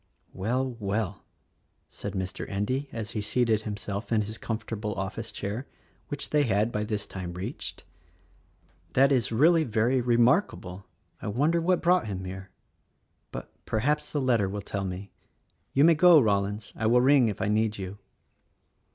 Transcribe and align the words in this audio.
"Well! 0.33 0.77
Well!" 0.79 1.25
said 1.87 2.13
Mr. 2.13 2.49
Endy 2.49 2.89
as 2.91 3.11
he 3.11 3.21
seated 3.21 3.61
himself 3.61 4.11
in 4.11 4.23
his 4.23 4.39
comfortable 4.39 4.95
office 4.95 5.31
chair, 5.31 5.67
which 6.07 6.31
they 6.31 6.41
'had 6.41 6.71
by 6.71 6.85
this 6.85 7.05
time 7.05 7.33
reached. 7.35 7.83
"That 8.93 9.11
is 9.11 9.31
really 9.31 9.63
very 9.63 10.01
remarkable. 10.01 10.87
I 11.21 11.27
wonder 11.27 11.61
what 11.61 11.83
brought 11.83 12.07
him 12.07 12.25
here. 12.25 12.49
But 13.31 13.51
perhaps 13.67 14.11
the 14.11 14.19
letter 14.21 14.49
will 14.49 14.63
tell 14.63 14.85
me. 14.85 15.11
You 15.71 15.83
may 15.83 15.93
go, 15.93 16.19
Rollins, 16.19 16.73
I 16.75 16.87
will 16.87 17.01
ring 17.01 17.27
if 17.27 17.39
I 17.39 17.47
need 17.47 17.77
you." 17.77 17.99